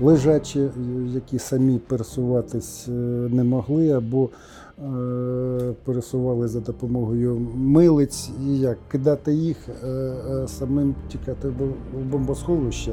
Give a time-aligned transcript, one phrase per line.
[0.00, 0.70] лежачі,
[1.06, 2.92] які самі пересуватись е,
[3.30, 4.28] не могли, або
[4.78, 10.14] е, пересували за допомогою милиць, і як кидати їх, е,
[10.46, 11.54] самим тікати в
[12.10, 12.92] бомбосховище.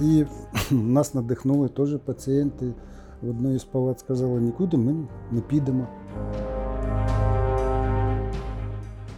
[0.00, 0.24] І
[0.70, 2.72] нас надихнули теж пацієнти.
[3.22, 4.94] В одної з палат сказали, нікуди ми
[5.32, 5.86] не підемо.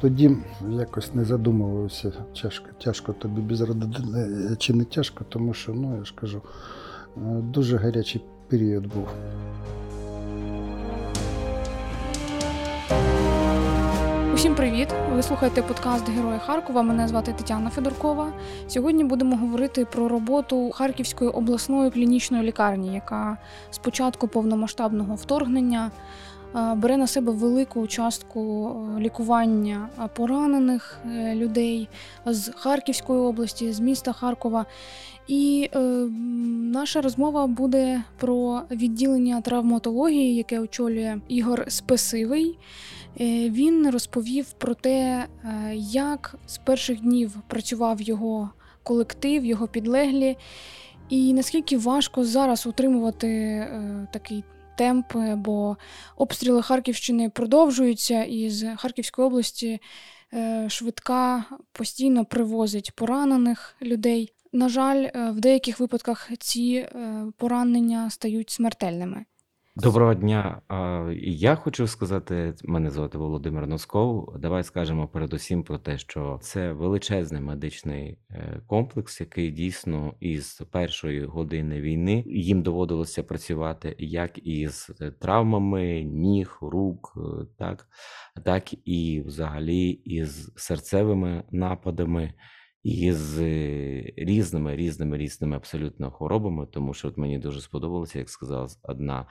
[0.01, 0.31] Тоді
[0.71, 2.13] якось не задумувався,
[2.43, 6.43] тяжко, тяжко тобі без родини чи не тяжко, тому що, ну я ж кажу,
[7.17, 9.09] е, дуже гарячий період був.
[14.35, 14.89] Усім привіт!
[15.13, 16.83] Ви слухаєте подкаст Герої Харкова.
[16.83, 18.33] Мене звати Тетяна Федоркова.
[18.69, 23.37] Сьогодні будемо говорити про роботу Харківської обласної клінічної лікарні, яка
[23.71, 25.91] з початку повномасштабного вторгнення е,
[26.55, 31.89] бере на себе велику частку е, лікування е, поранених е, людей
[32.27, 34.67] з Харківської області, з міста Харкова.
[35.29, 35.79] І е,
[36.73, 42.59] наша розмова буде про відділення травматології, яке очолює Ігор Спесивий.
[43.51, 45.27] Він розповів про те,
[45.77, 48.51] як з перших днів працював його
[48.83, 50.37] колектив, його підлеглі,
[51.09, 54.45] і наскільки важко зараз утримувати е, такий
[54.81, 55.77] темп, е, бо
[56.17, 59.81] обстріли Харківщини продовжуються, і з Харківської області
[60.35, 64.33] е, швидка постійно привозить поранених людей.
[64.53, 69.25] На жаль, е, в деяких випадках ці е, поранення стають смертельними.
[69.83, 70.63] Доброго дня.
[71.23, 74.39] Я хочу сказати, мене звати Володимир Носков.
[74.39, 81.25] Давай скажемо передусім про те, що це величезний медичний е, комплекс, який дійсно із першої
[81.25, 87.87] години війни їм доводилося працювати як із е, травмами ніг, рук, е, так,
[88.45, 92.33] так і взагалі із серцевими нападами.
[92.83, 93.41] І з
[94.17, 99.27] різними різними різними абсолютно хворобами, тому що от мені дуже сподобалося, як сказала одна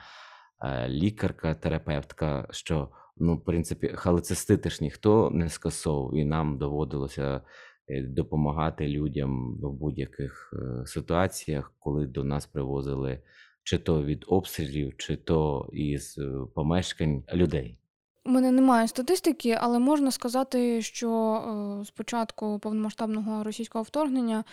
[0.88, 7.40] лікарка, терапевтка, що ну, в принципі, халецистити ж ніхто не скасовував, і нам доводилося
[7.88, 13.22] е, допомагати людям в будь-яких е, ситуаціях, коли до нас привозили
[13.62, 17.76] чи то від обстрілів, чи то із е, помешкань людей.
[18.24, 24.44] У мене немає статистики, але можна сказати, що е, з початку повномасштабного російського вторгнення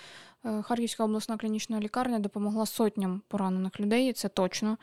[0.46, 4.78] е, Харківська обласна клінічна лікарня допомогла сотням поранених людей, це точно.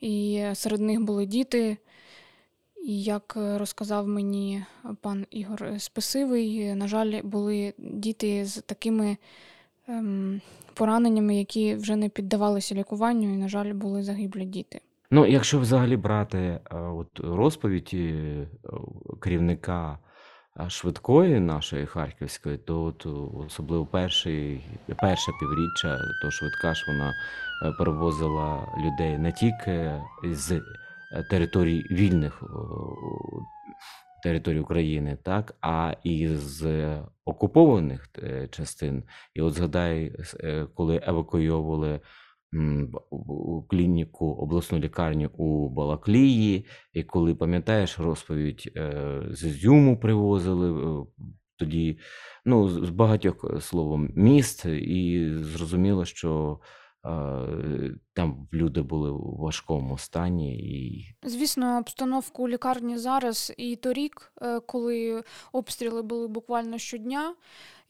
[0.00, 1.76] І серед них були діти.
[2.86, 4.64] І як е, розказав мені
[5.00, 9.16] пан Ігор Списивий, на жаль, були діти з такими
[9.88, 10.40] ем,
[10.74, 14.80] пораненнями, які вже не піддавалися лікуванню, і, на жаль, були загиблі діти.
[15.10, 18.46] Ну, якщо взагалі брати е, от розповідь е,
[19.20, 19.98] керівника
[20.60, 23.08] е, швидкої нашої харківської, то от, е,
[23.46, 24.60] особливо перший,
[25.00, 30.62] перше півріччя, то швидка ж вона е, перевозила людей не тільки з е,
[31.30, 32.42] територій вільних
[34.22, 38.08] територій України, так, а і з окупованих
[38.50, 39.02] частин.
[39.34, 40.12] І от згадай,
[40.74, 42.00] коли евакуйовували
[43.70, 51.06] клініку, обласну лікарню у Балаклії, і коли пам'ятаєш розповідь е, з Ізюму привозили е,
[51.56, 51.98] тоді,
[52.44, 56.60] ну, з багатьох е, словом міст, і зрозуміло, що
[58.12, 64.32] там люди були у важкому стані, і Звісно, обстановку у лікарні зараз і торік,
[64.66, 65.22] коли
[65.52, 67.34] обстріли були буквально щодня,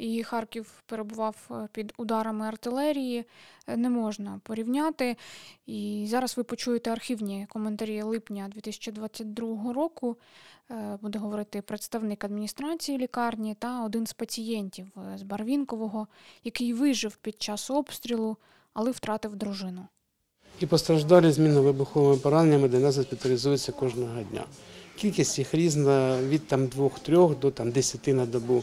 [0.01, 3.25] і Харків перебував е, під ударами артилерії,
[3.67, 5.17] е, не можна порівняти.
[5.67, 10.17] І зараз ви почуєте архівні коментарі липня 2022 року.
[10.71, 16.07] Е, Буде говорити представник адміністрації лікарні та один з пацієнтів з Барвінкового,
[16.45, 18.37] який вижив під час обстрілу,
[18.75, 19.87] але втратив дружину.
[20.61, 24.45] І постраждалі з мінно-вибуховими пораненнями до нас госпіталізуються кожного дня.
[24.97, 28.63] Кількість їх різна від там 2-3 до там 10 на добу.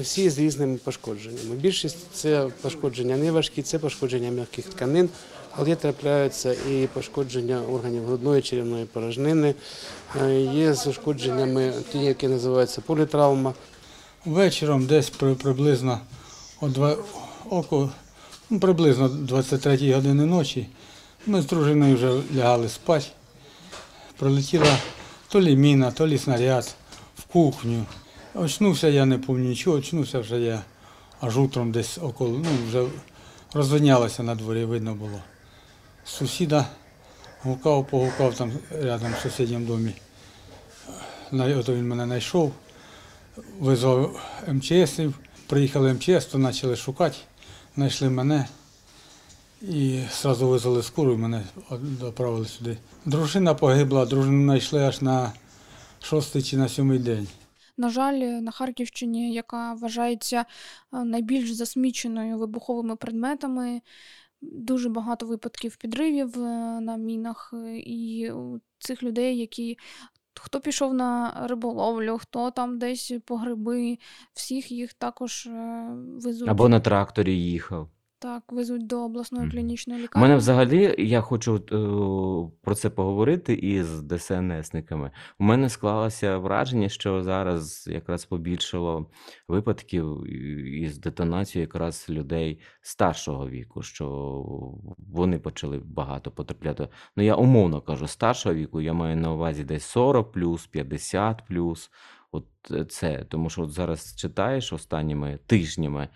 [0.00, 1.56] Всі з різними пошкодженнями.
[1.56, 5.08] Більшість це пошкодження неважкі, це пошкодження м'яких тканин,
[5.52, 9.54] але трапляються і пошкодження органів грудної черевної порожнини.
[10.22, 13.54] Е, Є з ушкодженнями ті, які називаються політравма.
[14.24, 16.00] Вечором десь приблизно
[16.60, 16.96] о два,
[17.50, 17.90] око,
[18.50, 20.66] ну, приблизно 23 години ночі
[21.26, 23.06] ми з дружиною вже лягали спати.
[24.16, 24.78] Прилетіла
[25.28, 26.74] то лі міна, то лі снаряд
[27.18, 27.86] в кухню.
[28.34, 30.62] Очнувся я не пам'ятаю нічого, очнувся вже я
[31.20, 32.86] аж утром десь около, ну вже
[33.52, 35.20] розвинялося на дворі, видно було.
[36.04, 36.66] Сусіда
[37.42, 39.92] гукав, погукав там рядом в сусідньому домі.
[41.32, 42.52] Ото він мене знайшов
[43.60, 47.16] визвав МЧСів, приїхали МЧС, то почали шукати.
[47.76, 48.46] знайшли мене
[49.62, 51.42] і одразу визвали скору і мене
[51.80, 52.76] доправили сюди.
[53.04, 55.32] Дружина погибла, дружину знайшли аж на
[56.00, 57.28] шостий чи на сьомий день.
[57.76, 60.44] На жаль, на Харківщині, яка вважається
[60.92, 63.80] е, найбільш засміченою вибуховими предметами,
[64.40, 68.32] дуже багато випадків підривів е, на мінах, е, і
[68.78, 69.78] цих людей, які
[70.34, 73.98] хто пішов на риболовлю, хто там десь по гриби,
[74.34, 75.48] всіх їх також
[75.96, 77.88] везуть, Або на тракторі їхав.
[78.20, 80.22] Так, везуть до обласної клінічної У лікарні.
[80.22, 81.60] мене взагалі, я хочу е,
[82.62, 85.10] про це поговорити із ДСНСниками.
[85.38, 89.06] У мене склалося враження, що зараз якраз побільшало
[89.48, 90.26] випадків
[90.82, 94.06] із детонацією якраз людей старшого віку, що
[94.98, 96.88] вони почали багато потрапляти.
[97.16, 101.90] Ну, я умовно кажу, старшого віку, я маю на увазі десь 40 плюс, 50 плюс.
[102.32, 106.08] От е, це, тому що от зараз читаєш останніми тижнями.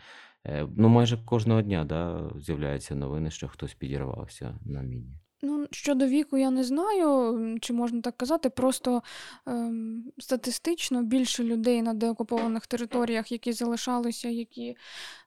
[0.46, 5.19] Е, Ну, майже кожного дня да, з'являються новини, що хтось підірвався на міні.
[5.44, 8.50] Ну, щодо віку, я не знаю, чи можна так казати.
[8.50, 9.02] Просто
[9.46, 14.76] ем, статистично більше людей на деокупованих територіях, які залишалися, які,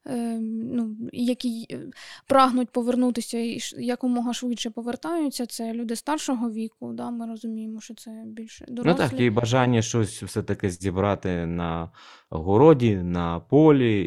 [0.05, 1.79] ем, ну, які е,
[2.27, 5.45] прагнуть повернутися і якомога швидше повертаються.
[5.45, 6.93] Це люди старшого віку.
[6.93, 7.11] Да?
[7.11, 9.03] Ми розуміємо, що це більше дорослі.
[9.03, 11.91] Ну так, і бажання щось все-таки зібрати на
[12.29, 14.01] городі, на полі,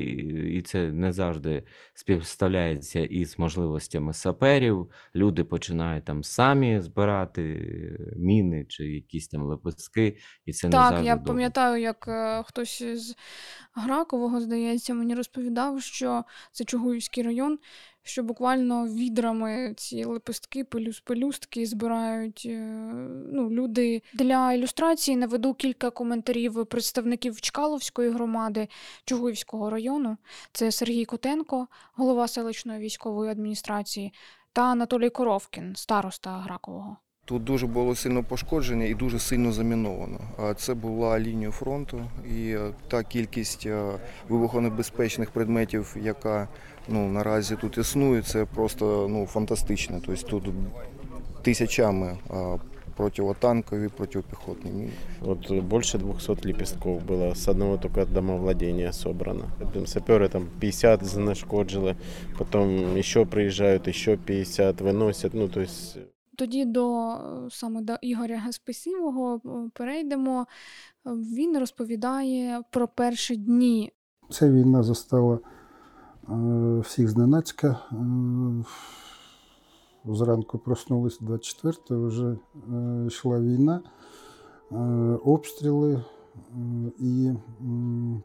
[0.59, 1.63] і це не завжди
[1.95, 4.91] співставляється із можливостями саперів.
[5.15, 10.17] Люди починають там самі збирати е, міни чи якісь там лепестки,
[10.47, 11.33] і це не Так, я добре.
[11.33, 13.15] пам'ятаю, як е, хтось з
[13.75, 17.59] Гракового, здається, мені розповідав, що це Чугуївський район,
[18.03, 22.59] що буквально відрами ці лепестки, пелюс, пелюстки збирають е,
[23.33, 24.03] ну, люди.
[24.15, 28.69] Для ілюстрації наведу кілька коментарів представників Чкаловської громади
[29.05, 30.17] Чугуївського району.
[30.53, 34.13] Це Сергій Котенко, голова селищної військової адміністрації,
[34.53, 36.97] та Анатолій Коровкін, староста Гракового.
[37.25, 40.21] Тут дуже було сильно пошкодження і дуже сильно заміновано.
[40.57, 42.03] Це була лінія фронту,
[42.37, 43.99] і е, та кількість е,
[44.29, 46.49] вибухонебезпечних предметів, яка
[46.89, 50.01] ну, наразі тут існує, це просто ну, фантастичне.
[50.07, 50.55] Тобто тут
[51.43, 52.19] тисячами
[53.00, 54.92] е, противотанкові, протипіхотні міни.
[55.22, 59.44] Вот э, больше 200 лепестков было с одного только домовладения собрано.
[59.74, 61.96] Там Саперы там 50 занашкоджили,
[62.38, 65.34] потом еще приезжают, еще 50 выносят.
[65.34, 65.98] Ну, то есть
[66.38, 67.18] Тоді до е,
[67.50, 70.48] саме до Ігоря Геспесівого е, перейдемо.
[71.08, 73.92] Е, Він розповідає про перші дні.
[74.30, 75.40] Ця війна застала
[76.30, 77.80] е, всіх зненацька.
[80.05, 82.37] Зранку проснулися 24-го, вже
[83.07, 83.83] йшла війна,
[84.73, 84.77] е,
[85.25, 85.93] обстріли.
[85.95, 86.03] е,
[86.99, 87.33] і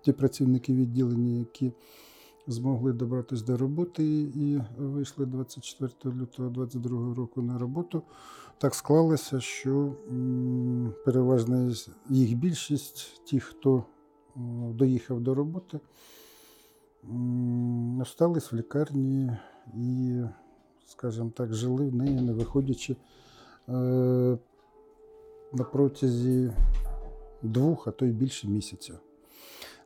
[0.02, 1.72] ті працівники відділення, які
[2.48, 8.02] змогли добратися до роботи і вийшли 24 лютого 22 року на роботу,
[8.58, 9.96] так склалося, що
[11.06, 11.74] переважна
[12.10, 13.84] їх більшість, ті, хто
[14.70, 15.80] доїхав до роботи,
[18.02, 19.32] остались в лікарні
[19.74, 20.22] і,
[20.86, 22.96] скажімо так, жили в неї, не виходячи
[23.70, 23.74] е,
[25.54, 26.52] на протязі
[27.42, 28.94] двох, а то й більше місяця.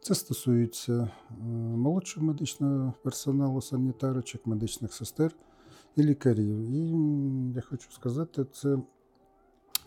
[0.02, 1.44] Це стосується е,
[1.78, 5.36] молодшого медичного персоналу, санітарочок, медичних сестер
[5.96, 6.58] і лікарів.
[6.60, 6.94] І
[7.56, 8.78] я хочу сказати, це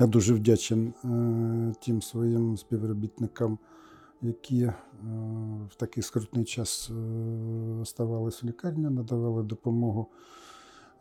[0.01, 3.59] я дуже вдячен е, тим своїм співробітникам,
[4.23, 4.73] які
[5.71, 6.91] в такий скрутний час
[7.81, 10.09] оставались в лікарні, надавали допомогу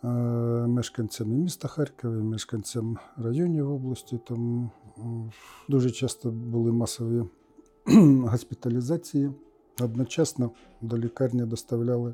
[0.03, 4.19] мешканцям і міста Харкова, мешканцям районів області.
[4.31, 4.35] Е,
[5.69, 7.23] дуже часто були масові
[8.25, 9.31] госпіталізації.
[9.81, 12.13] Одночасно до лікарні доставляли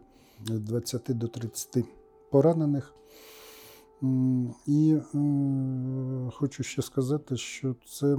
[0.49, 1.85] від 20 до 30
[2.31, 2.93] поранених.
[4.67, 5.19] І е,
[6.33, 8.17] хочу ще сказати, що це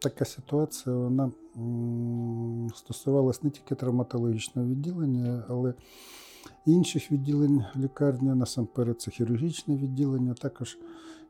[0.00, 5.74] така ситуація, вона м, стосувалась не тільки травматологічного відділення, але
[6.66, 10.78] інших відділень лікарні, насамперед це хірургічне відділення, також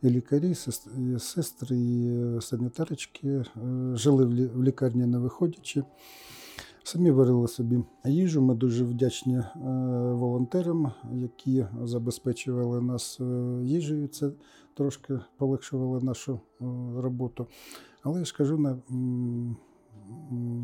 [0.02, 3.44] і лікарі, і сестри, і е, санітарочки е,
[3.94, 5.84] жили в лікарні не виходячи.
[6.82, 8.42] Самі варили собі їжу.
[8.42, 9.48] Ми дуже вдячні е,
[10.12, 13.20] волонтерам, які забезпечували нас
[13.62, 14.08] їжею.
[14.08, 14.30] Це
[14.74, 16.40] трошки полегшувало нашу
[16.96, 17.46] роботу.
[18.02, 18.78] Але я ж кажу, на,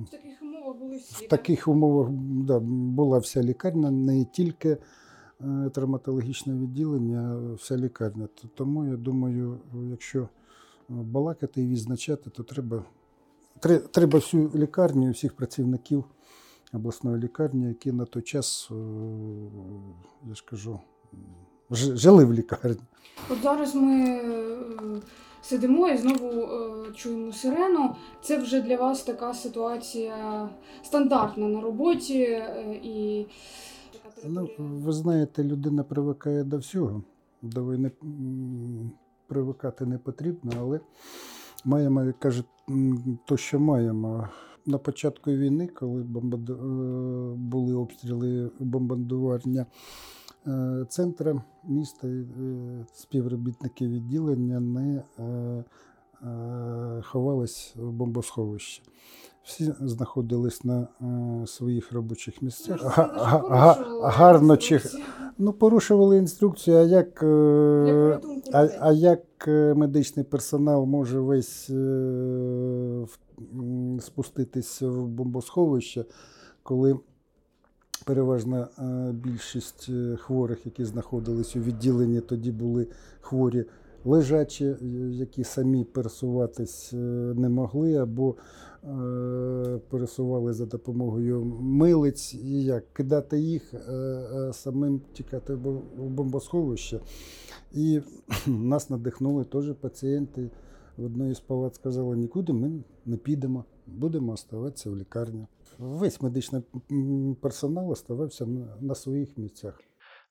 [0.07, 1.26] В таких умовах були всі.
[1.26, 2.09] в таких умовах
[2.45, 4.79] да, була вся лікарня, не тільки
[5.41, 8.29] е, травматологічне відділення, а вся лікарня.
[8.55, 9.61] Тому я думаю,
[9.91, 10.29] якщо е,
[10.88, 12.85] балакати і відзначати, то треба,
[13.91, 16.05] треба всю лікарню всіх працівників
[16.73, 18.75] обласної лікарні, які на той час, е,
[20.29, 20.81] я ж кажу,
[21.73, 22.81] жили в лікарні.
[23.31, 24.21] От зараз ми е,
[25.43, 27.95] сидимо і знову е, чуємо сирену.
[28.23, 30.49] Це вже для вас така ситуація
[30.83, 33.26] стандартна на роботі е, і
[34.25, 37.02] Ну, ви знаєте, людина привикає до всього.
[37.43, 37.91] До війни
[39.26, 40.81] привикати не потрібно, але
[41.64, 42.47] маємо, як кажуть,
[43.26, 44.29] то, що маємо.
[44.67, 46.55] На початку війни, коли бомбарду...
[47.37, 49.67] були обстріли бомбардування
[50.89, 52.25] центра міста, е,
[52.93, 55.23] співробітники відділення не е,
[56.23, 58.83] е, ховались в бомбосховище.
[59.43, 62.81] Всі знаходились на е, своїх робочих місцях.
[62.83, 64.81] Га- га- га- гарно чи.
[65.39, 68.21] Ну, порушували інструкцію, а як, е,
[68.53, 73.07] а, а як е, медичний персонал може весь е,
[74.01, 76.05] спуститись в бомбосховище,
[76.63, 76.99] коли
[78.04, 82.87] переважна е, більшість е, хворих, які знаходились у відділенні, тоді були
[83.21, 83.64] хворі
[84.04, 84.76] лежачі, е,
[85.11, 86.92] які самі пересуватись
[87.37, 88.35] не могли, або
[89.88, 93.75] пересували за допомогою милиць, і як кидати їх,
[94.52, 97.00] самим тікати в бомбосховище.
[97.73, 98.00] І
[98.47, 100.50] нас надихнули теж пацієнти.
[100.97, 102.73] В одної з палат сказали, нікуди ми
[103.06, 105.47] не підемо, будемо оставатися в лікарні.
[105.83, 106.62] Весь медичний
[107.43, 108.47] персонал оставався
[108.81, 109.81] на, своїх місцях.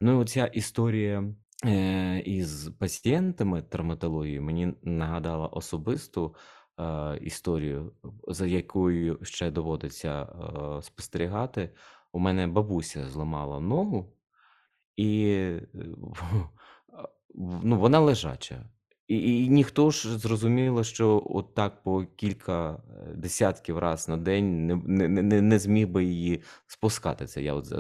[0.02, 1.34] Ну, оця історія
[1.66, 6.36] е, із пацієнтами травматології мені нагадала особисту
[6.80, 7.94] е, історію,
[8.28, 11.70] за якою ще доводиться е, спостерігати.
[12.12, 14.14] У мене бабуся зламала ногу,
[14.96, 15.36] і
[17.64, 18.70] ну, вона лежача.
[19.12, 24.68] І, і ніхто ж зрозуміло, що от так по кілька е, десятків раз на день
[24.68, 27.26] не, не, не, зміг би її спускати.
[27.26, 27.74] Це я от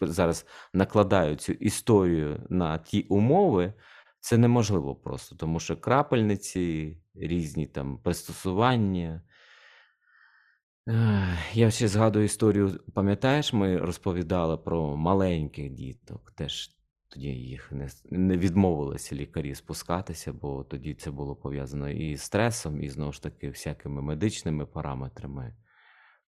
[0.00, 3.72] зараз накладаю цю історію на ті умови.
[4.20, 9.22] Це неможливо просто, тому що крапельниці, різні там пристосування.
[11.52, 16.32] Я ще згадую історію, пам'ятаєш, ми розповідали про маленьких діток.
[16.36, 16.70] Теж
[17.14, 22.82] тоді їх не, не відмовилися лікарі спускатися, бо тоді це було пов'язано і з стресом,
[22.82, 25.56] і знову ж таки всякими медичними параметрами.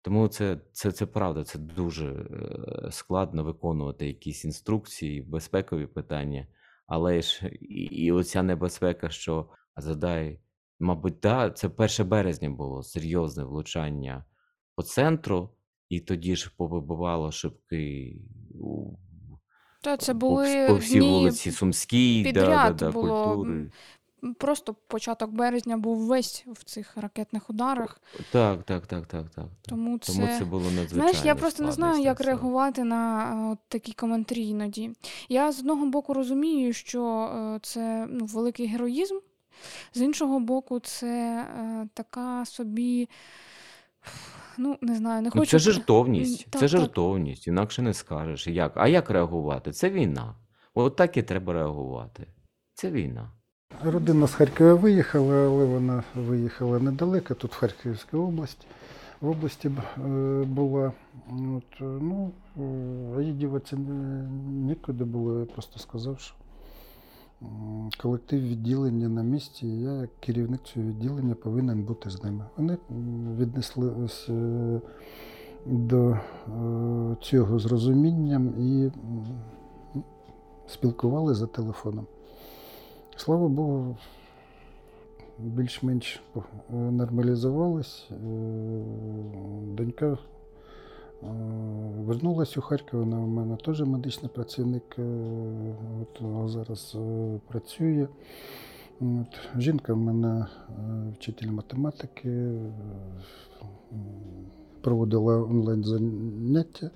[0.02, 6.46] Тому це, це, це правда, це дуже е, складно виконувати якісь інструкції, безпекові питання.
[6.86, 10.40] Але ж і, і оця небезпека, що задай,
[10.80, 14.24] мабуть, да, це 1 березня було серйозне влучання
[14.74, 15.50] по центру,
[15.88, 18.16] і тоді ж повибивало шибки
[19.86, 23.70] Та це були вс- по всій дні вулиці Сумській, да, да, да, було, культури.
[24.38, 28.00] Просто початок березня був весь в цих ракетних ударах,
[28.32, 29.44] Так, так, так, так, так.
[29.62, 30.12] тому це.
[30.12, 30.94] Тому це було надзвичайно.
[30.94, 32.26] Знаєш, я просто не знаю, як все.
[32.26, 34.90] реагувати на е, от такі коментарі іноді.
[35.28, 39.14] Я з одного боку розумію, що е, це ну, великий героїзм,
[39.94, 43.08] з іншого боку, це е, така собі.
[44.58, 45.50] Ну, не знаю, не Ну, хочу.
[45.50, 46.68] це жертовність, так, це так.
[46.68, 48.46] жертовність, інакше не скажеш.
[48.46, 48.72] Як?
[48.76, 49.72] А як реагувати?
[49.72, 50.34] Це війна.
[50.74, 52.26] От так і треба реагувати.
[52.74, 53.30] Це війна.
[53.84, 58.66] Родина з Харкова виїхала, але вона виїхала недалеко, тут в Харківській області.
[59.20, 60.92] В області б- е, була.
[61.56, 62.60] От, ну, е,
[63.18, 63.76] а їй діватися
[64.48, 65.40] нікуди було.
[65.40, 66.34] Я просто сказав, що
[67.98, 72.44] колектив відділення на місці, і я, як керівник цього відділення, повинен бути з ними.
[72.56, 74.80] Вони м, віднеслись е,
[75.66, 76.18] до е,
[77.20, 78.90] цього з розумінням і
[80.66, 82.06] спілкували за телефоном.
[83.16, 83.96] Слава Богу,
[85.38, 86.40] більш-менш е,
[86.74, 88.08] нормалізувалась.
[88.10, 88.16] Е,
[89.76, 90.18] Донька
[92.06, 95.02] вернулась у Харків, вона у мене теж медичний працівник, е,
[96.02, 98.08] от, зараз е, працює.
[99.00, 100.72] От, жінка в мене е,
[101.14, 102.72] вчитель математики, е,
[104.86, 106.90] проводила онлайн заняття,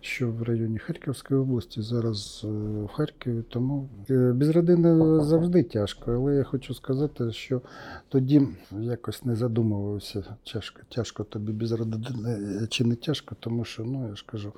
[0.00, 2.48] що в районі Харківської області, зараз е,
[2.84, 3.42] в Харкові.
[3.48, 7.60] Тому е, без родини завжди тяжко, але я хочу сказати, що
[8.08, 8.48] тоді
[8.80, 12.30] якось не задумувався, тяжко, тяжко тобі без родини
[12.62, 14.52] е, чи не тяжко, тому що, ну я ж кажу,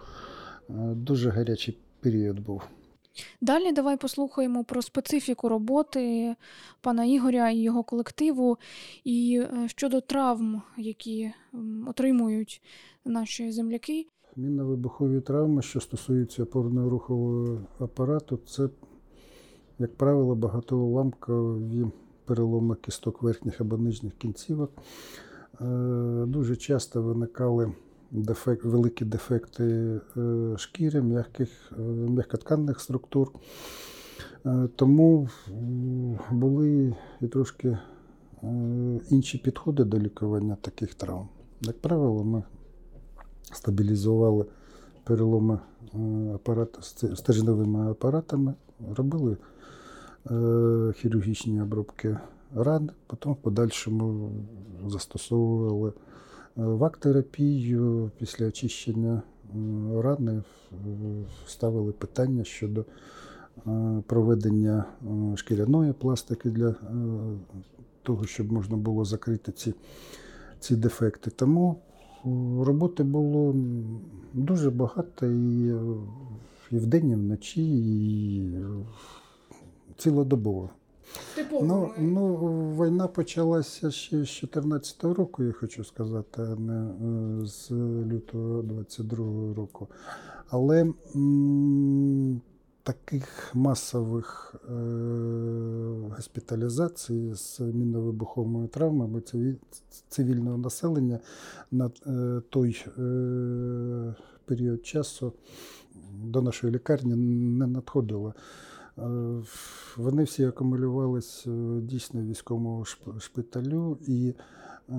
[0.95, 2.63] дуже гарячий період був.
[3.41, 6.35] Далі давай послухаємо про специфіку роботи
[6.81, 8.59] пана Ігоря і його колективу,
[9.05, 11.33] і е, щодо травм, які
[11.87, 12.63] отримують
[13.05, 14.07] наші земляки.
[14.37, 18.69] Мінно-вибухові травми, що стосуються опорно-рухового апарату, це,
[19.79, 21.87] як правило, багатоуламкові
[22.25, 24.73] переломи кісток верхніх або нижніх кінцівок.
[25.61, 25.65] Е,
[26.27, 27.73] Дуже часто виникали
[28.11, 29.65] дефект, великі дефекти
[30.17, 33.33] е, шкіри, м'яких, е, м'якотканних структур.
[34.47, 35.29] Е, Тому
[36.31, 37.79] були і трошки
[39.11, 41.29] інші підходи до лікування таких травм.
[41.61, 42.43] Як правило, ми
[43.53, 44.47] стабілізували
[45.05, 45.59] переломи
[46.35, 46.79] апарат,
[47.15, 48.55] стержневими апаратами,
[48.97, 49.37] робили
[50.97, 52.19] хірургічні обробки
[52.55, 54.31] ран, потім в подальшому
[54.87, 55.93] застосовували
[56.59, 59.23] е, вак-терапію після очищення
[59.95, 60.43] рани,
[61.47, 62.85] ставили питання щодо
[63.67, 66.75] е, проведення е, шкіряної пластики для е,
[68.03, 69.75] того, щоб можна було закрити ці,
[70.61, 71.31] ці дефекти.
[71.31, 71.77] Тому
[72.61, 73.55] роботи було
[74.33, 75.75] дуже багато і,
[76.71, 78.67] і вдень, і вночі, і е,
[81.67, 82.37] Ну, ну,
[82.81, 86.91] війна почалася ще з 2014 року, я хочу сказати, а не
[87.43, 87.71] е, з
[88.07, 89.89] лютого 22 року.
[90.49, 92.41] Але м,
[92.87, 94.73] таких масових е,
[96.17, 99.23] госпіталізацій з мінно-вибуховими травмами
[100.09, 101.19] цивільного населення
[101.71, 105.33] на е, той е, період часу
[106.25, 108.35] до нашої лікарні не надходило.
[108.99, 109.43] Е,
[109.97, 112.85] Вони всі акумулювалися е, дійсно в військовому
[113.19, 114.35] шпиталю, і
[114.89, 114.95] е,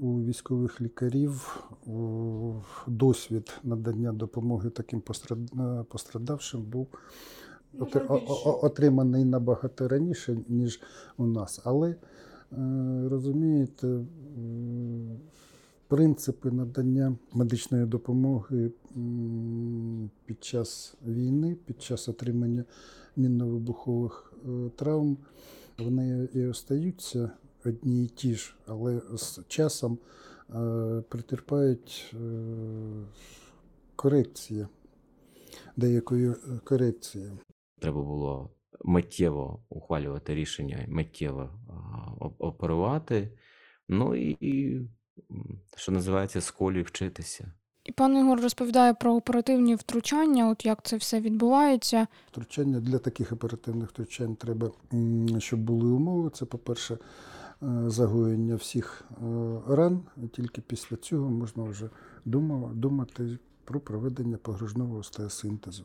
[0.00, 1.62] у військових лікарів
[2.86, 5.02] досвід надання допомоги таким
[5.88, 6.88] пострадавшим був
[8.44, 10.80] отриманий набагато раніше, ніж
[11.16, 11.60] у нас.
[11.64, 11.96] Але
[13.10, 14.04] розумієте,
[15.88, 18.70] принципи надання медичної допомоги
[20.24, 22.64] під час війни, під час отримання
[23.16, 25.18] мінно-вибухових е, травм,
[25.78, 27.30] вони і остаються
[27.64, 29.98] одні і ті ж, але з часом
[30.54, 32.18] е, претерпають е,
[33.96, 34.66] корекції,
[35.76, 37.32] деякої е, корекції.
[37.80, 38.50] Треба було
[38.84, 41.50] миттєво ухвалювати рішення, миттєво
[42.38, 43.38] оперувати.
[43.88, 44.80] Ну і,
[45.76, 47.52] що називається, з колі вчитися.
[47.86, 52.06] І пан Ігор розповідає про оперативні втручання, от як це все відбувається.
[52.32, 54.70] Втручання для таких оперативних втручань треба,
[55.38, 56.30] щоб були умови.
[56.30, 59.14] Це, по-перше, е, загоєння всіх е,
[59.68, 60.00] ран.
[60.24, 61.90] І тільки після цього можна вже
[62.74, 65.84] думати про проведення погружного остеосинтезу.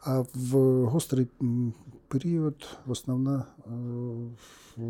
[0.00, 1.72] А в гострий м,
[2.10, 4.82] період основна, е,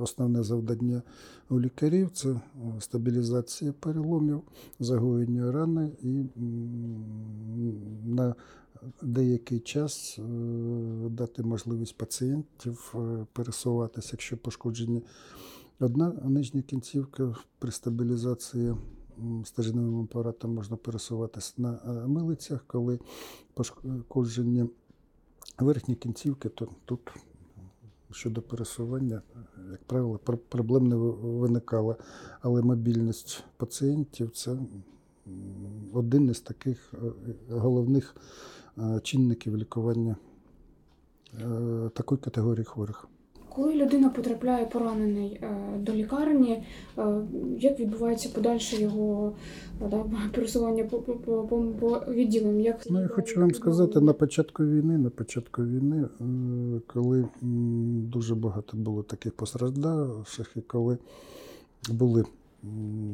[0.00, 1.02] основне завдання
[1.50, 2.40] у лікарів це е,
[2.80, 4.42] стабілізація переломів,
[4.80, 6.24] загоєння рани і
[8.04, 8.34] на
[9.02, 10.22] деякий час е,
[11.08, 12.94] дати можливість пацієнтів
[13.32, 15.02] пересуватися, якщо пошкоджені
[15.80, 18.74] одна нижня кінцівка при стабілізації
[19.18, 22.98] м, стержневим апаратом можна пересуватися на милицях, коли
[23.54, 24.64] пошкоджені
[25.58, 27.00] верхні кінцівки, то тут
[28.10, 29.22] щодо пересування,
[29.70, 31.96] як правило, проблем не ви- виникало.
[32.40, 34.56] Але мобільність пацієнтів це
[35.92, 36.96] один із таких е,
[37.54, 38.16] головних
[38.78, 40.16] е, чинників лікування
[41.40, 43.08] е, такої категорії хворих.
[43.54, 46.62] Коли людина потрапляє поранений е, до лікарні,
[46.98, 47.20] е,
[47.60, 49.32] як відбувається подальше його
[49.82, 52.60] е, да, пересування по, по, по, по- відділам?
[52.60, 56.04] Як Ну, я хочу вам сказати, на початку війни, на початку війни,
[56.86, 57.28] коли
[58.12, 60.98] дуже багато було таких постраждалих, і коли
[61.90, 62.24] були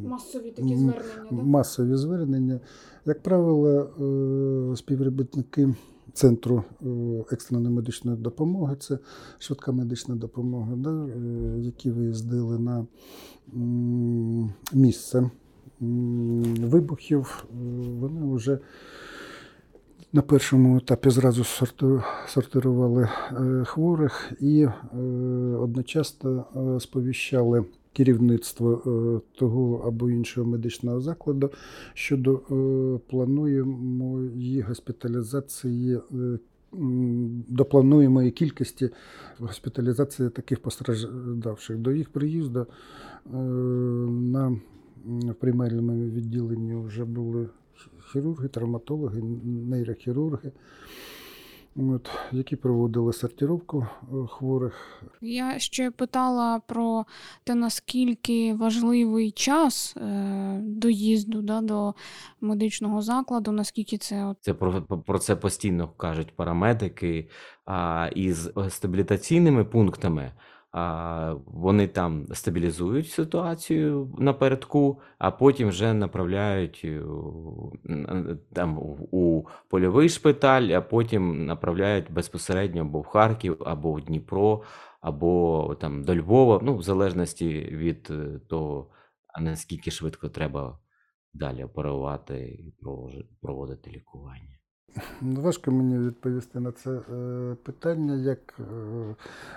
[0.08, 2.60] масові такі звернення, масові звернення.
[3.06, 3.90] Як правило,
[4.76, 5.74] співробітники
[6.14, 6.86] Центру е,
[7.32, 8.98] екстреної медичної допомоги, це
[9.38, 12.86] швидка медична допомога, да, е, які виїздили на
[14.72, 15.30] місце
[16.60, 17.54] вибухів, е,
[18.00, 18.58] вони вже
[20.12, 21.44] на першому етапі зразу
[22.28, 23.08] сортирували
[23.64, 24.66] хворих і
[25.58, 26.44] одночасно
[26.80, 31.50] сповіщали керівництво е, того або іншого медичного закладу
[31.94, 35.94] щодо е, плануємої госпіталізації.
[35.96, 36.38] е,
[37.48, 38.90] До плануємої кількості
[39.38, 41.78] госпіталізації таких постраждавших.
[41.78, 42.66] До їх приїзду
[44.10, 44.58] на
[45.40, 47.48] приймальному відділенні вже були
[48.12, 50.52] хірурги, травматологи, нейрохірурги,
[51.88, 55.02] от, які проводили сортировку е, хворих.
[55.20, 57.04] Я ще питала про
[57.44, 61.94] те, наскільки важливий час е, доїзду да, до
[62.40, 67.28] медичного закладу, наскільки це Це про, про це постійно кажуть парамедики.
[67.66, 70.32] А із стабілітаційними пунктами
[70.72, 76.86] а, вони там стабілізують ситуацію напередку, а потім вже направляють
[78.52, 84.62] там у- у польовий шпиталь, а потім направляють безпосередньо або в Харків, або в Дніпро,
[85.00, 88.90] або там до Львова, ну, в залежності від е, того,
[89.40, 90.78] наскільки швидко треба
[91.34, 92.74] далі оперувати і
[93.40, 94.59] проводити лікування.
[95.20, 98.64] Важко мені відповісти на це е, питання, як е,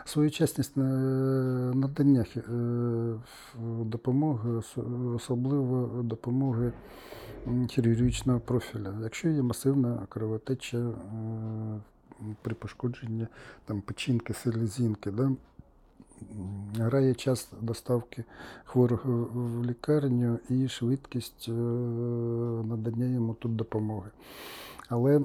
[0.06, 0.82] своєчасність е,
[1.74, 2.26] надання
[3.82, 4.62] допомоги,
[5.16, 6.72] особливо допомоги
[7.70, 8.94] хірургічного профіля.
[9.04, 10.92] Якщо є масивна кровотеча
[12.42, 13.28] при пошкодженні
[13.66, 15.32] там, печінки, селезінки, да?
[16.76, 18.24] грає час доставки
[18.66, 21.48] хворого в лікарню і швидкість
[22.68, 24.10] надання йому тут допомоги.
[24.94, 25.22] Але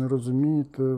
[0.00, 0.96] розумієте,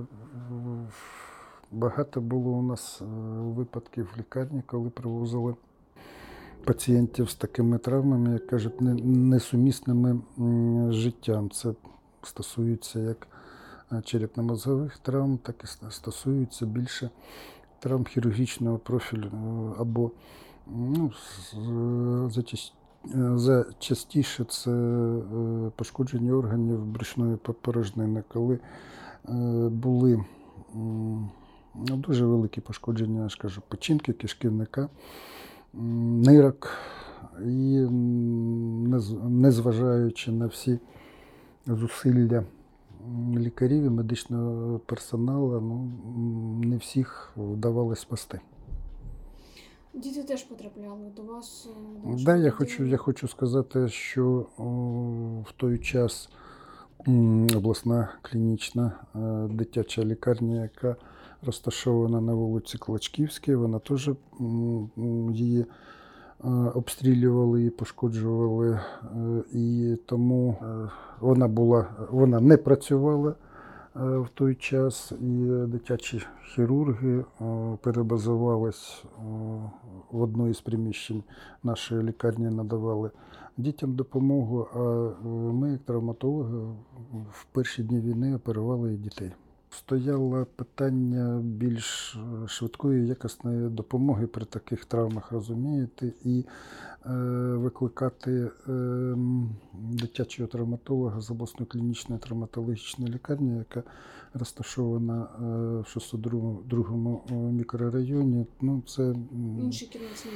[1.71, 3.05] багато було у нас е,
[3.41, 5.55] випадків в лікарні, коли привозили
[6.65, 10.21] пацієнтів з такими травмами, як кажуть, несумісними
[10.89, 11.51] з життям.
[11.51, 11.75] Це
[12.23, 13.27] стосується як
[13.93, 17.11] е, черепно-мозгових травм, так і стосується більше
[17.79, 20.11] травм хірургічного профілю е, або
[20.67, 21.13] ну,
[23.05, 23.39] е,
[24.45, 28.59] це е, пошкодження органів брюшної по- порожнини, коли
[29.29, 29.33] е,
[29.69, 30.25] були
[30.75, 34.89] ну, дуже великі пошкодження, я ж печінки, кишківника,
[35.75, 36.71] нирок.
[37.45, 37.87] І
[39.29, 40.79] незважаючи на всі
[41.67, 42.45] зусилля
[43.37, 45.91] лікарів і медичного персоналу, ну,
[46.69, 48.41] не всіх вдавалося спасти.
[50.03, 51.69] Діти теж потрапляли до вас.
[52.07, 54.63] е, до Да, я хочу, я хочу сказати, що о,
[55.49, 56.31] в той час
[57.57, 59.19] обласна клінічна е,
[59.55, 60.97] дитяча лікарня, яка
[61.43, 64.11] розташована на вулиці Клочківській, вона теж
[65.33, 68.81] її е, обстрілювали і пошкоджували, е,
[69.53, 73.35] і тому е, вона була, вона не працювала е,
[73.99, 76.23] в той час, і дитячі
[76.55, 77.25] хірурги е,
[77.83, 79.21] перебазувались е,
[80.11, 81.23] в одну із приміщень
[81.63, 83.11] нашої лікарні, надавали
[83.57, 84.69] дітям допомогу.
[84.75, 86.59] А е, ми, як травматологи,
[87.31, 89.33] в перші дні війни оперували і дітей.
[89.71, 96.45] Стояло питання більш е, швидкої якісної допомоги при таких травмах, розумієте, і е,
[97.59, 99.15] викликати е,
[99.75, 103.83] дитячого травматолога з обласної клінічної травматологічної лікарні, яка
[104.35, 105.45] розташована е,
[105.81, 108.47] в 602 е, мікрорайоні.
[108.61, 109.15] Ну, це
[109.63, 110.27] Інший кінець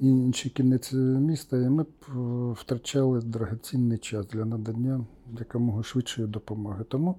[0.00, 2.12] інший кінець міста, і ми б е,
[2.60, 5.04] втрачали драгоцінний час для надання
[5.38, 6.84] якомога швидшої допомоги.
[6.88, 7.14] Тому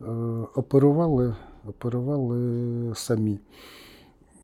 [0.00, 0.04] е,
[0.54, 3.38] оперували, оперували самі.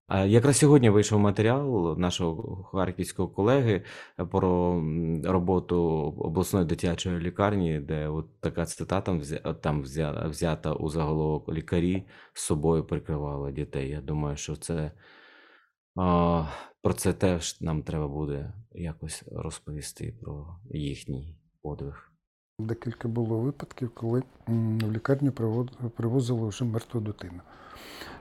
[0.08, 3.84] Якраз сьогодні вийшов матеріал нашого харківського колеги
[4.30, 4.82] про
[5.24, 5.82] роботу
[6.18, 9.00] обласної дитячої лікарні, де от така цитата
[9.54, 13.88] там взя- взята у заголовок лікарі з собою прикривали дітей.
[13.90, 14.92] Я думаю, що це
[16.82, 22.10] про це теж нам треба буде якось розповісти про їхній подвиг.
[22.58, 25.32] Декілька було випадків, коли в лікарню
[25.96, 27.40] привозили вже мертву дитину.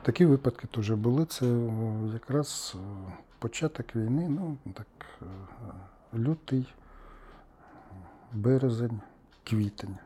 [0.04, 1.26] Такі випадки теж були.
[1.26, 1.72] Це е,
[2.14, 4.88] якраз е, початок війни, ну так,
[5.22, 5.26] е,
[6.18, 6.74] лютий,
[8.34, 9.00] березень,
[9.44, 9.98] квітень.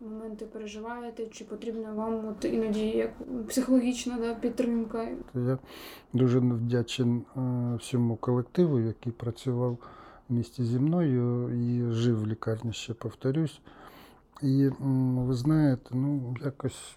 [0.00, 3.10] Моменти переживаєте, чи потрібна вам от іноді як
[3.48, 5.08] психологічна да, підтримка?
[5.34, 5.58] Я
[6.12, 7.22] дуже вдячен
[7.80, 9.78] всьому колективу, який працював
[10.28, 13.60] в місті зі мною і жив в лікарні, ще повторюсь.
[14.42, 16.96] І ви знаєте, ну якось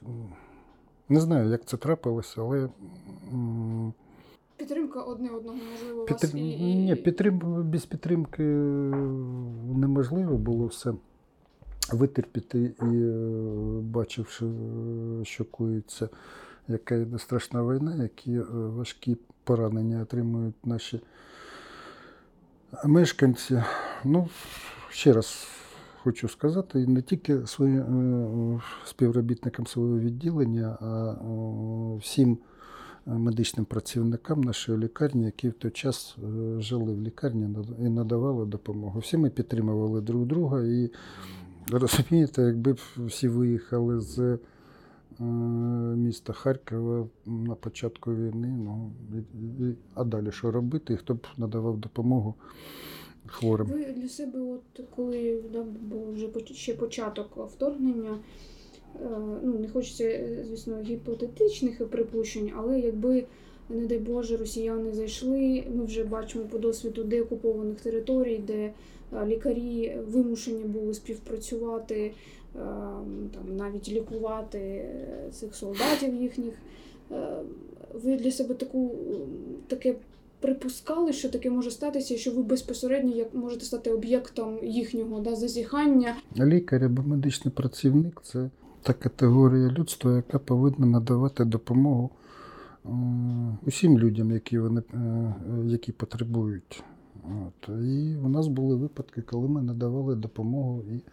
[1.10, 2.70] не знаю, як це трапилося, але
[4.58, 6.76] Підтримка одне одного, можливо, у вас і, і...
[6.76, 7.40] Ні, підтрим...
[7.72, 8.44] без підтримки
[9.76, 10.94] неможливо було все
[11.92, 16.10] витерпіти і е, бачивши, е, що коїться,
[16.68, 21.02] яка йде страшна війна, які е, важкі поранення отримують наші
[22.86, 23.64] мешканці.
[24.04, 24.30] Ну,
[24.90, 25.48] ще раз
[26.08, 32.38] хочу сказати, не тільки своїм е, співробітникам свого відділення, а е, всім
[33.08, 36.18] е, медичним працівникам нашої лікарні, які в той час
[36.60, 39.00] жили в лікарні і надавали допомогу.
[39.00, 40.92] Всі ми підтримували друг друга і
[41.72, 44.40] розумієте, якби всі виїхали з
[45.96, 48.92] міста Харкова на початку війни, ну,
[49.96, 52.36] а далі що робити, і хто б надавав допомогу
[53.28, 53.68] хворим.
[53.68, 58.20] Ви для себе, от коли да, був вже ще початок вторгнення,
[58.96, 59.00] е,
[59.44, 63.24] ну не хочеться, е, звісно, гіпотетичних припущень, але якби
[63.70, 65.64] не дай Боже, росіяни зайшли.
[65.76, 68.74] Ми вже бачимо по досвіду деокупованих територій, де
[69.14, 72.12] е, лікарі вимушені були співпрацювати,
[73.34, 74.90] там навіть лікувати
[75.32, 76.54] цих солдатів їхніх.
[77.94, 78.96] Ви для себе таку
[79.68, 79.96] таке
[80.40, 86.16] припускали, що таке може статися, що ви безпосередньо як можете стати об'єктом їхнього да, зазіхання.
[86.38, 88.50] Лікар або медичний працівник це
[88.84, 92.10] та категорія людства, яка повинна надавати допомогу
[92.86, 92.90] е,
[93.66, 95.34] усім людям, які вони е,
[95.66, 96.84] які потребують.
[97.24, 97.70] От.
[97.70, 101.04] І у нас були випадки, коли ми надавали допомогу і е,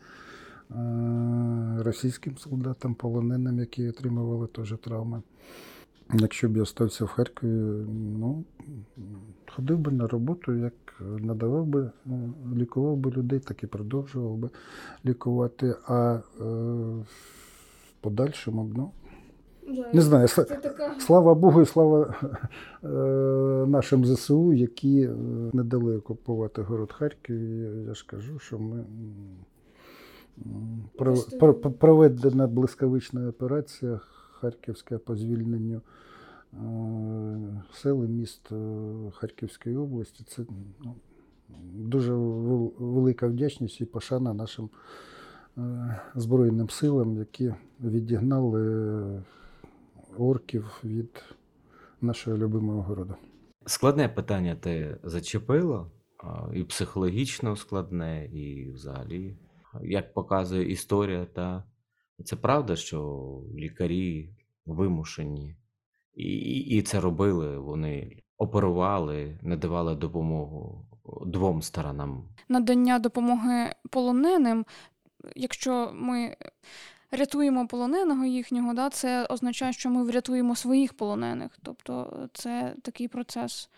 [1.78, 5.22] російським солдатам, полоненим, які отримували теж травми.
[6.12, 7.50] Якщо б я остався в Харкові,
[8.18, 8.44] ну,
[9.56, 12.10] ходив би на роботу, як надавав би, е,
[12.56, 14.50] лікував би людей, так і продовжував би
[15.04, 15.74] лікувати.
[15.86, 18.90] А е, в подальшому, ну,
[19.92, 20.28] не знаю,
[20.98, 22.14] слава Богу, і слава
[22.84, 22.88] е,
[23.66, 25.14] нашим ЗСУ, які е,
[25.52, 27.36] не дали окупувати город Харків.
[27.86, 28.84] Я ж кажу, що ми
[31.78, 34.00] проведена блискавична операція
[34.44, 35.80] Харківська по звільненню
[36.52, 40.24] е, сел і міст е, Харківської області.
[40.28, 40.42] Це
[40.84, 40.94] ну,
[41.74, 44.70] дуже велика вдячність і пошана нашим
[45.58, 49.22] е, Збройним силам, які відігнали
[50.18, 51.24] орків від
[52.00, 53.14] нашого любимого городу.
[53.66, 55.86] Складне питання ти зачепила,
[56.18, 59.36] а, і психологічно складне, і взагалі,
[59.82, 61.64] як показує історія, та
[62.24, 64.30] це правда, що лікарі
[64.66, 65.56] вимушені,
[66.14, 67.58] і, і, і це робили.
[67.58, 70.86] Вони оперували, надавали допомогу
[71.26, 72.28] двом сторонам.
[72.48, 74.66] надання допомоги полоненим.
[75.36, 76.36] Якщо ми
[77.10, 81.58] рятуємо полоненого їхнього, да, це означає, що ми врятуємо своїх полонених.
[81.62, 83.70] Тобто це такий процес.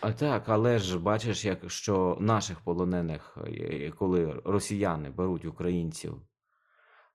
[0.00, 6.22] А так, але ж бачиш, як що наших полонених, е, коли росіяни беруть українців,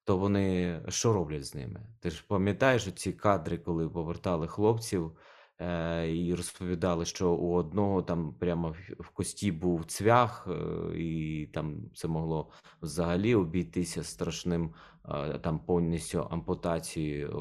[0.07, 1.81] то вони що роблять з ними?
[1.99, 5.11] Ти ж пам'ятаєш ці кадри, коли повертали хлопців
[5.59, 11.75] е, і розповідали, що у одного там прямо в- кості був цвях, е, і там
[11.95, 12.49] це могло
[12.81, 14.73] взагалі обійтися страшним
[15.09, 17.31] е, там повністю ампутацією е,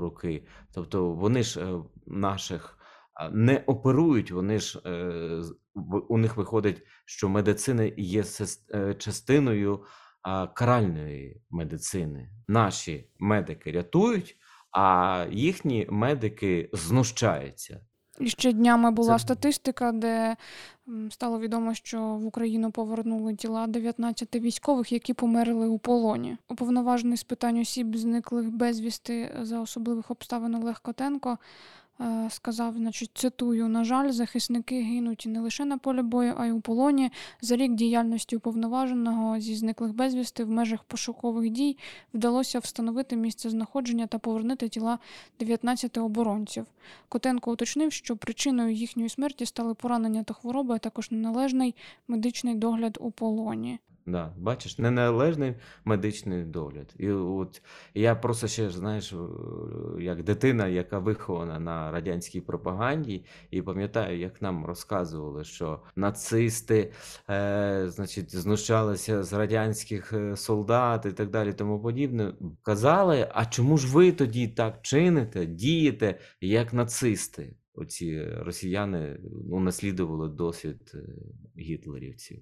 [0.00, 0.46] руки.
[0.74, 2.78] Тобто вони ж е, наших
[3.32, 5.42] не оперують, вони ж е,
[6.08, 8.24] у них виходить, що медицина є
[8.74, 9.80] е, частиною
[10.54, 12.28] каральної медицини.
[12.48, 14.36] Наші медики рятують,
[14.72, 17.80] а їхні медики знущаються.
[18.20, 20.36] І ще днями була Це- статистика, де
[21.10, 26.36] стало відомо, що в Україну повернули тіла 19 військових, які померли у полоні.
[26.48, 31.38] Уповноважений з питань осіб, зниклих безвісти за особливих обставин Олег Котенко
[32.30, 36.60] сказав, значить, цитую: на жаль, захисники гинуть не лише на полі бою, а й у
[36.60, 37.10] полоні.
[37.40, 41.78] За рік діяльності уповноваженого зі зниклих безвісти в межах пошукових дій
[42.14, 44.98] вдалося встановити місце знаходження та повернути тіла
[45.38, 46.66] 19 оборонців.
[47.08, 51.74] Котенко уточнив, що причиною їхньої смерті стали поранення та хвороби, а також неналежний
[52.08, 53.78] медичний догляд у полоні.
[54.08, 56.94] Да, бачиш, неналежний медичний догляд.
[56.98, 57.62] І от
[57.94, 59.16] я просто ще знаєш, е,
[60.02, 66.92] як дитина, яка вихована на радянській пропаганді, і пам'ятаю, як нам розказували, що нацисти,
[67.30, 72.32] е, значить, знущалися з радянських е, солдат і так далі, тому подібне.
[72.62, 77.54] Казали, а чому ж ви тоді так чините, дієте, як нацисти?
[77.74, 80.98] Оці росіяни унаслідували досвід е,
[81.58, 82.38] гітлерівців.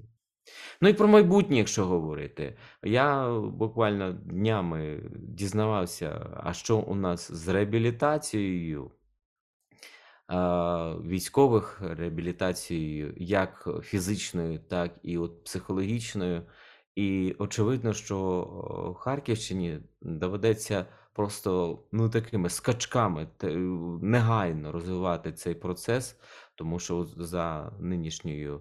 [0.81, 2.57] Ну і про майбутнє, якщо говорити.
[2.83, 8.91] Я буквально днями дізнавався, а що у нас з реабілітацією
[11.05, 16.43] військових реабілітацією, як фізичною, так і от психологічною.
[16.95, 23.29] І очевидно, що Харківщині доведеться просто ну такими скачками
[24.03, 26.21] негайно розвивати цей процес,
[26.55, 28.61] тому що за нинішньою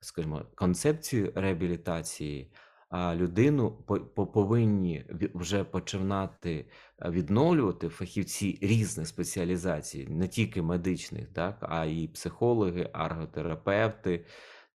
[0.00, 2.52] скажімо, концепцію реабілітації,
[2.88, 5.04] а людину по- по- повинні
[5.34, 6.68] вже починати
[7.04, 14.26] відновлювати фахівці різних спеціалізацій, не тільки медичних, так, а і психологи, арготерапевти,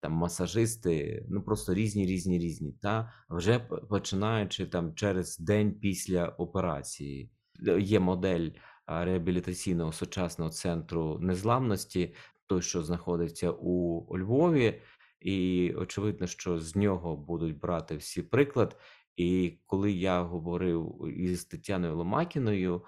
[0.02, 2.72] там масажисти, ну просто різні, різні, різні.
[2.82, 7.32] Та вже починаючи там через день після операції.
[7.68, 8.50] Е, Є модель
[8.88, 12.14] реабілітаційного сучасного центру незламності,
[12.48, 14.82] той, що знаходиться у Львові.
[15.22, 18.78] І очевидно, що з нього будуть брати всі приклад.
[19.16, 22.84] І коли я говорив із Тетяною Ломакіною,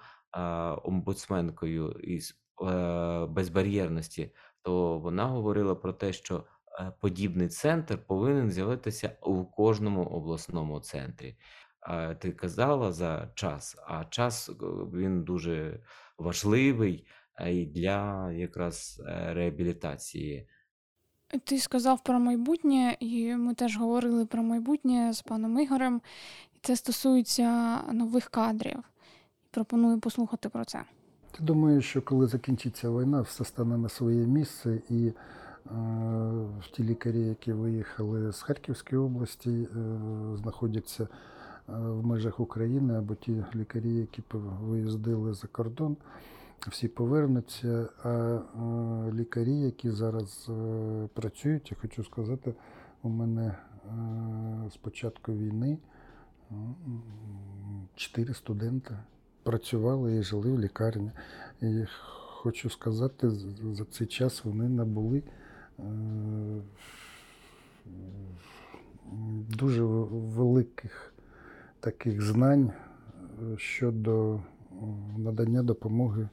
[0.84, 4.30] омбудсменкою, із е, безбар'єрності,
[4.62, 6.44] то вона говорила про те, що
[6.80, 11.36] е, подібний центр повинен з'явитися у кожному обласному центрі.
[12.18, 14.52] Ти казала за час, а час е,
[14.94, 15.80] він дуже
[16.18, 17.06] важливий
[17.74, 20.48] для якраз реабілітації.
[21.38, 26.00] Ти сказав про майбутнє, і ми теж говорили про майбутнє з паном Ігорем.
[26.54, 28.78] І це стосується нових кадрів.
[29.50, 30.78] Пропоную послухати про це.
[31.40, 35.12] Я думаю, що коли закінчиться війна, все стане на своє місце, і е,
[36.72, 39.66] ті лікарі, які виїхали з Харківської області, е,
[40.36, 41.08] знаходяться е,
[41.68, 44.22] в межах України, або ті лікарі, які
[44.62, 45.96] виїздили за кордон,
[46.68, 47.88] всі повернуться.
[48.02, 48.40] А
[49.12, 52.54] лікарі, які зараз е, працюють, я хочу сказати,
[53.02, 55.78] у мене е, з початку війни
[57.94, 59.04] чотири студента
[59.42, 61.10] працювали і жили в лікарні.
[61.62, 61.84] І
[62.44, 63.30] хочу сказати,
[63.72, 65.22] за цей час вони набули
[65.78, 65.82] е,
[69.58, 71.14] дуже великих
[71.80, 72.72] таких знань
[73.56, 74.40] щодо
[75.16, 76.28] надання допомоги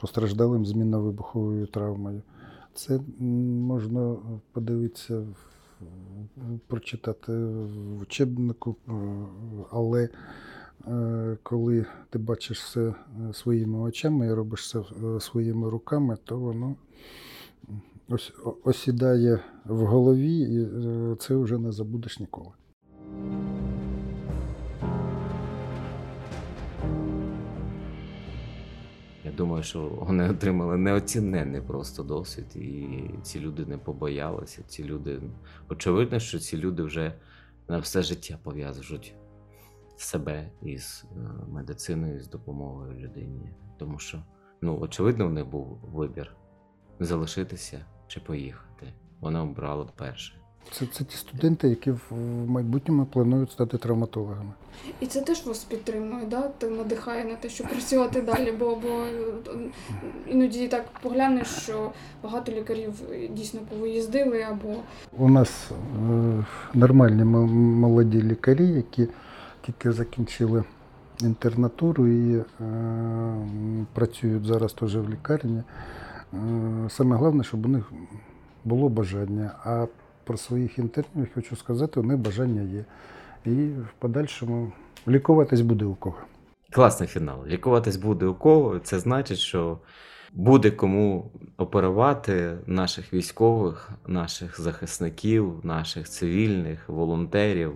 [0.00, 2.22] постраждалим змінно-вибуховою травмою.
[2.74, 4.16] Це можна
[4.52, 5.22] подивитися,
[6.66, 8.92] прочитати в учебнику, е,
[9.70, 10.08] але
[10.88, 12.94] е, коли ти бачиш все е,
[13.32, 14.82] своїми очами і робиш це
[15.20, 16.76] своїми руками, то воно
[18.64, 20.68] осідає в голові, і
[21.16, 22.50] це вже не забудеш ніколи.
[29.36, 34.62] Думаю, що вони отримали неоціненний просто досвід, і ці люди не побоялися.
[34.62, 35.20] Ці люди,
[35.68, 37.12] очевидно, що ці люди вже
[37.68, 39.14] на все життя пов'язують
[39.96, 41.18] себе із е,
[41.48, 43.52] медициною, з допомогою людині.
[43.78, 44.22] Тому що,
[44.60, 46.36] ну, очевидно, у них був вибір
[47.00, 48.92] залишитися чи поїхати.
[49.20, 50.40] Вони обрали перше.
[50.72, 52.12] Це, це ті студенти, які в
[52.46, 54.50] майбутньому планують стати травматологами.
[55.00, 56.42] І це теж вас підтримує, да?
[56.42, 59.70] Ти надихає на те, щоб працювати далі, бо, бо е,
[60.26, 62.92] іноді так поглянеш, що багато лікарів
[63.30, 64.74] дійсно повиїздили або
[65.18, 69.08] У нас е, нормальні молоді лікарі, які
[69.66, 70.64] тільки закінчили
[71.22, 72.44] інтернатуру і е,
[73.92, 75.62] працюють зараз теж в лікарні.
[76.34, 76.38] Е,
[76.88, 77.92] саме головне, щоб у них
[78.64, 79.50] було бажання.
[79.64, 79.86] А
[80.26, 82.84] про своїх інтернів хочу сказати, у них бажання є.
[83.44, 84.72] І в подальшому
[85.08, 86.16] лікуватись буде у кого.
[86.70, 87.46] Класний фінал.
[87.46, 88.78] Лікуватись буде у кого.
[88.78, 89.78] Це значить, що
[90.32, 97.72] буде кому оперувати наших військових, наших захисників, наших цивільних, волонтерів.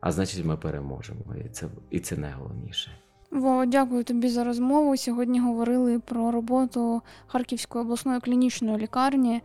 [0.00, 1.20] А значить, ми переможемо.
[1.44, 2.90] І це, і це найголовніше.
[3.30, 4.96] Во, дякую тобі за розмову.
[4.96, 9.42] Сьогодні говорили про роботу Харківської обласної клінічної лікарні.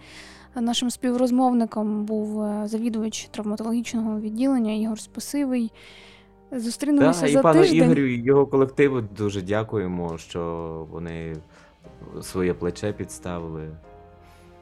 [0.55, 5.71] Нашим співрозмовником був е, завідувач травматологічного відділення Ігор Спасивий.
[6.51, 7.77] Зустрінемося Так, і за пану тиждень.
[7.77, 11.35] Ігорю і його колективу дуже дякуємо, що вони
[12.21, 13.69] своє плече підставили.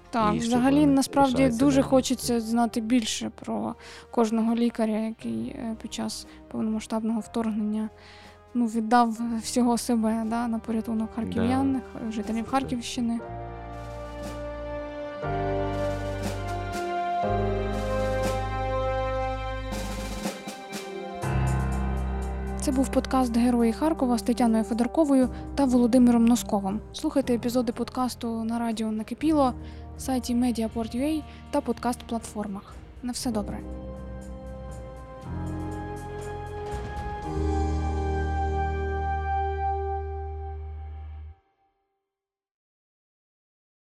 [0.10, 3.76] Так, і взагалі насправді дуже на хочеться знати більше про
[4.12, 7.90] кожного лікаря, який е, під час повномасштабного вторгнення
[8.54, 13.20] ну, віддав всього себе да, на порятунок харків'ян, жителів Харківщини.
[22.64, 26.80] Це був подкаст Герої Харкова з Тетяною Федорковою та Володимиром Носковим.
[26.94, 29.54] Слухайте епізоди подкасту на радіо Накипіло,
[29.98, 32.74] сайті Mediaport.ua та подкаст-платформах.
[33.04, 33.60] На все добре.